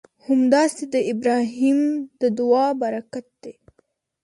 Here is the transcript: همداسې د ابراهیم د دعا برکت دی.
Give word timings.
همداسې 0.27 0.83
د 0.93 0.95
ابراهیم 1.11 1.79
د 2.21 2.23
دعا 2.37 2.67
برکت 2.81 3.27
دی. 3.43 3.55